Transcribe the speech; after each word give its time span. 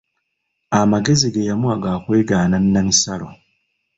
Amagezi 0.79 1.27
ge 1.33 1.47
yamuwa 1.49 1.75
ga 1.83 1.93
kweganga 2.03 2.57
n'amisalo. 2.71 3.27